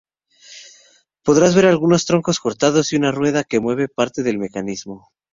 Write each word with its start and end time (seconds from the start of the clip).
Podrás 1.25 1.53
ver 1.53 1.67
algunos 1.67 2.05
troncos 2.07 2.39
cortados 2.39 2.91
y 2.91 2.95
una 2.95 3.11
rueda 3.11 3.43
que 3.43 3.59
mueve 3.59 3.87
parte 3.87 4.23
del 4.23 4.39
mecanismo. 4.39 5.05